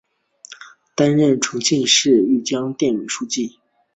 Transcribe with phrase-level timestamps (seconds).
[0.95, 3.59] 担任重庆市綦江县委书记。